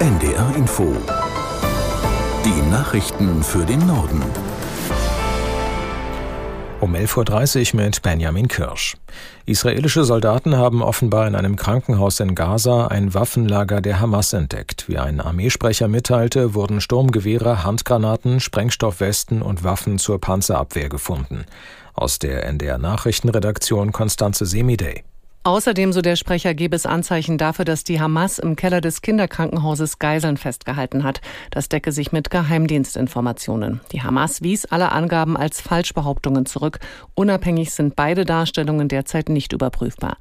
[0.00, 0.96] NDR Info.
[2.42, 4.22] Die Nachrichten für den Norden.
[6.80, 8.96] Um 11.30 Uhr mit Benjamin Kirsch.
[9.44, 14.88] Israelische Soldaten haben offenbar in einem Krankenhaus in Gaza ein Waffenlager der Hamas entdeckt.
[14.88, 21.44] Wie ein Armeesprecher mitteilte, wurden Sturmgewehre, Handgranaten, Sprengstoffwesten und Waffen zur Panzerabwehr gefunden.
[21.92, 25.04] Aus der NDR Nachrichtenredaktion Konstanze Semidey.
[25.42, 29.98] Außerdem, so der Sprecher, gebe es Anzeichen dafür, dass die Hamas im Keller des Kinderkrankenhauses
[29.98, 31.22] Geiseln festgehalten hat.
[31.50, 33.80] Das decke sich mit Geheimdienstinformationen.
[33.90, 36.78] Die Hamas wies alle Angaben als Falschbehauptungen zurück.
[37.14, 40.18] Unabhängig sind beide Darstellungen derzeit nicht überprüfbar.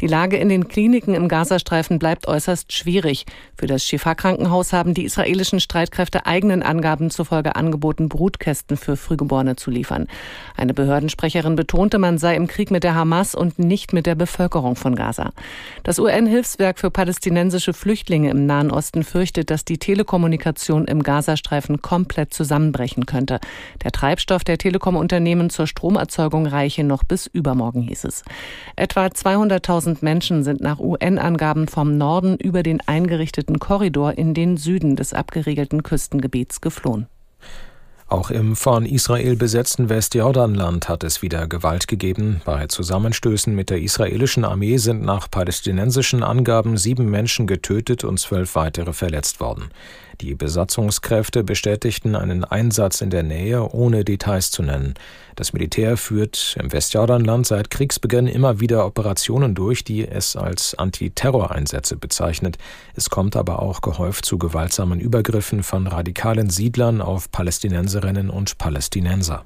[0.00, 3.26] Die Lage in den Kliniken im Gazastreifen bleibt äußerst schwierig.
[3.58, 9.70] Für das Shifa-Krankenhaus haben die israelischen Streitkräfte eigenen Angaben zufolge angeboten, Brutkästen für Frühgeborene zu
[9.70, 10.06] liefern.
[10.56, 14.53] Eine Behördensprecherin betonte, man sei im Krieg mit der Hamas und nicht mit der Bevölkerung
[14.54, 15.32] Bevölkerung von Gaza.
[15.82, 22.32] Das UN-Hilfswerk für palästinensische Flüchtlinge im Nahen Osten fürchtet, dass die Telekommunikation im Gazastreifen komplett
[22.32, 23.40] zusammenbrechen könnte.
[23.82, 28.22] Der Treibstoff der Telekom-Unternehmen zur Stromerzeugung reiche noch bis übermorgen, hieß es.
[28.76, 34.94] Etwa 200.000 Menschen sind nach UN-Angaben vom Norden über den eingerichteten Korridor in den Süden
[34.94, 37.08] des abgeriegelten Küstengebiets geflohen.
[38.06, 42.42] Auch im von Israel besetzten Westjordanland hat es wieder Gewalt gegeben.
[42.44, 48.56] Bei Zusammenstößen mit der israelischen Armee sind nach palästinensischen Angaben sieben Menschen getötet und zwölf
[48.56, 49.70] weitere verletzt worden.
[50.20, 54.94] Die Besatzungskräfte bestätigten einen Einsatz in der Nähe, ohne Details zu nennen.
[55.34, 61.96] Das Militär führt im Westjordanland seit Kriegsbeginn immer wieder Operationen durch, die es als Antiterroreinsätze
[61.96, 62.58] bezeichnet.
[62.94, 67.32] Es kommt aber auch gehäuft zu gewaltsamen Übergriffen von radikalen Siedlern auf
[67.94, 69.44] Palästinenserinnen und Palästinenser.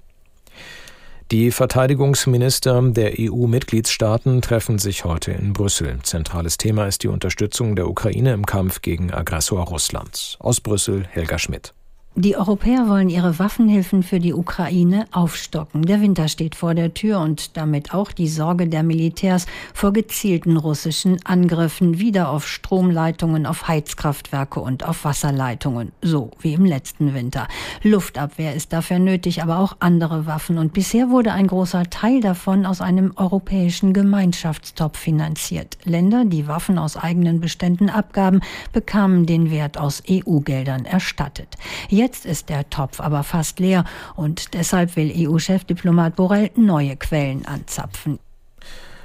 [1.31, 5.99] Die Verteidigungsminister der EU-Mitgliedstaaten treffen sich heute in Brüssel.
[6.03, 10.37] Zentrales Thema ist die Unterstützung der Ukraine im Kampf gegen Aggressor Russland.
[10.41, 11.75] Aus Brüssel Helga Schmidt.
[12.21, 15.83] Die Europäer wollen ihre Waffenhilfen für die Ukraine aufstocken.
[15.83, 20.57] Der Winter steht vor der Tür und damit auch die Sorge der Militärs vor gezielten
[20.57, 27.47] russischen Angriffen wieder auf Stromleitungen, auf Heizkraftwerke und auf Wasserleitungen, so wie im letzten Winter.
[27.85, 32.67] Luftabwehr ist dafür nötig, aber auch andere Waffen und bisher wurde ein großer Teil davon
[32.67, 35.79] aus einem europäischen Gemeinschaftstopf finanziert.
[35.85, 38.41] Länder, die Waffen aus eigenen Beständen abgaben,
[38.73, 41.57] bekamen den Wert aus EU-Geldern erstattet.
[41.89, 43.85] Jetzt Jetzt ist der Topf aber fast leer
[44.17, 48.19] und deshalb will EU-Chefdiplomat Borrell neue Quellen anzapfen.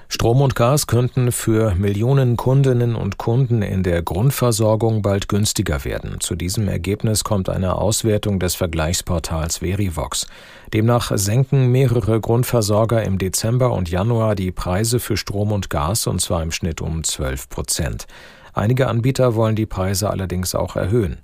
[0.07, 6.21] Strom und Gas könnten für Millionen Kundinnen und Kunden in der Grundversorgung bald günstiger werden.
[6.21, 10.25] Zu diesem Ergebnis kommt eine Auswertung des Vergleichsportals Verivox.
[10.73, 16.21] Demnach senken mehrere Grundversorger im Dezember und Januar die Preise für Strom und Gas, und
[16.21, 18.07] zwar im Schnitt um 12 Prozent.
[18.53, 21.17] Einige Anbieter wollen die Preise allerdings auch erhöhen.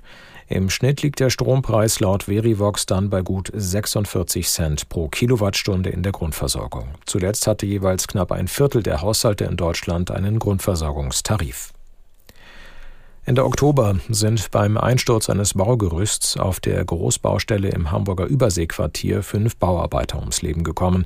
[0.48, 6.02] Im Schnitt liegt der Strompreis laut Verivox dann bei gut 46 Cent pro Kilowattstunde in
[6.02, 6.88] der Grundversorgung.
[7.06, 11.72] Zuletzt hatte jeweils knapp ein Viertel der Haushalte in Deutschland einen Grundversorgungstarif.
[13.26, 20.18] Ende Oktober sind beim Einsturz eines Baugerüsts auf der Großbaustelle im Hamburger Überseequartier fünf Bauarbeiter
[20.18, 21.06] ums Leben gekommen.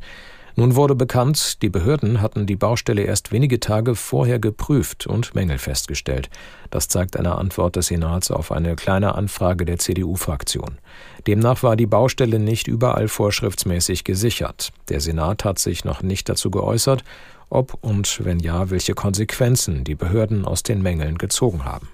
[0.55, 5.57] Nun wurde bekannt, die Behörden hatten die Baustelle erst wenige Tage vorher geprüft und Mängel
[5.57, 6.29] festgestellt.
[6.69, 10.77] Das zeigt eine Antwort des Senats auf eine kleine Anfrage der CDU-Fraktion.
[11.25, 14.71] Demnach war die Baustelle nicht überall vorschriftsmäßig gesichert.
[14.89, 17.03] Der Senat hat sich noch nicht dazu geäußert,
[17.49, 21.89] ob und wenn ja, welche Konsequenzen die Behörden aus den Mängeln gezogen haben.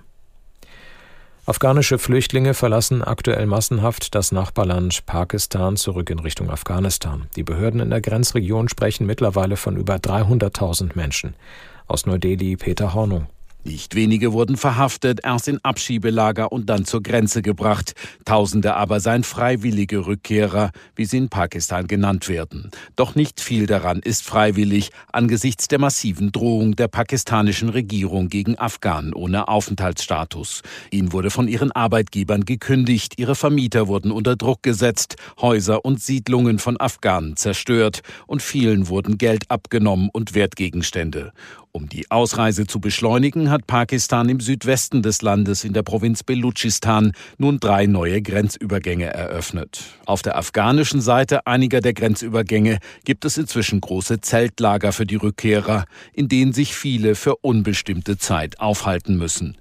[1.49, 7.25] Afghanische Flüchtlinge verlassen aktuell massenhaft das Nachbarland Pakistan zurück in Richtung Afghanistan.
[7.35, 11.33] Die Behörden in der Grenzregion sprechen mittlerweile von über 300.000 Menschen.
[11.87, 13.29] Aus Neu-Delhi Peter Hornung.
[13.65, 17.93] Nicht wenige wurden verhaftet, erst in Abschiebelager und dann zur Grenze gebracht.
[18.23, 22.71] Tausende aber seien freiwillige Rückkehrer, wie sie in Pakistan genannt werden.
[22.95, 29.13] Doch nicht viel daran ist freiwillig angesichts der massiven Drohung der pakistanischen Regierung gegen Afghanen
[29.13, 30.61] ohne Aufenthaltsstatus.
[30.89, 36.59] Ihnen wurde von ihren Arbeitgebern gekündigt, ihre Vermieter wurden unter Druck gesetzt, Häuser und Siedlungen
[36.59, 41.33] von Afghanen zerstört und vielen wurden Geld abgenommen und Wertgegenstände.
[41.71, 47.11] Um die Ausreise zu beschleunigen, hat Pakistan im Südwesten des Landes in der Provinz Belutschistan
[47.37, 49.83] nun drei neue Grenzübergänge eröffnet.
[50.07, 55.85] Auf der afghanischen Seite einiger der Grenzübergänge gibt es inzwischen große Zeltlager für die Rückkehrer,
[56.11, 59.58] in denen sich viele für unbestimmte Zeit aufhalten müssen.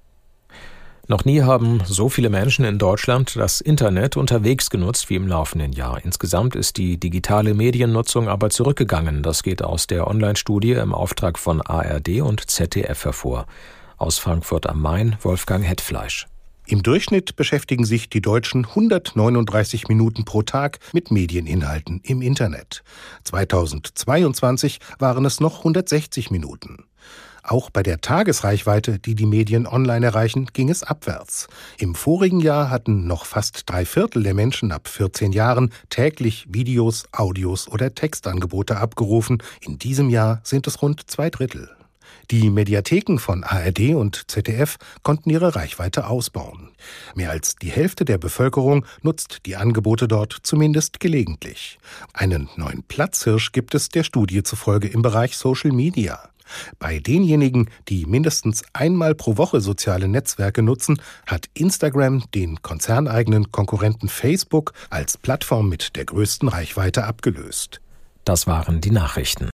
[1.09, 5.73] Noch nie haben so viele Menschen in Deutschland das Internet unterwegs genutzt wie im laufenden
[5.73, 6.05] Jahr.
[6.05, 9.23] Insgesamt ist die digitale Mediennutzung aber zurückgegangen.
[9.23, 13.47] Das geht aus der Online-Studie im Auftrag von ARD und ZDF hervor.
[13.97, 16.27] Aus Frankfurt am Main Wolfgang Hetfleisch.
[16.67, 22.83] Im Durchschnitt beschäftigen sich die Deutschen 139 Minuten pro Tag mit Medieninhalten im Internet.
[23.23, 26.85] 2022 waren es noch 160 Minuten.
[27.43, 31.47] Auch bei der Tagesreichweite, die die Medien online erreichen, ging es abwärts.
[31.77, 37.05] Im vorigen Jahr hatten noch fast drei Viertel der Menschen ab 14 Jahren täglich Videos,
[37.11, 39.41] Audios oder Textangebote abgerufen.
[39.61, 41.69] In diesem Jahr sind es rund zwei Drittel.
[42.31, 46.69] Die Mediatheken von ARD und ZDF konnten ihre Reichweite ausbauen.
[47.15, 51.79] Mehr als die Hälfte der Bevölkerung nutzt die Angebote dort zumindest gelegentlich.
[52.13, 56.29] Einen neuen Platzhirsch gibt es der Studie zufolge im Bereich Social Media.
[56.79, 64.09] Bei denjenigen, die mindestens einmal pro Woche soziale Netzwerke nutzen, hat Instagram den konzerneigenen Konkurrenten
[64.09, 67.81] Facebook als Plattform mit der größten Reichweite abgelöst.
[68.25, 69.49] Das waren die Nachrichten.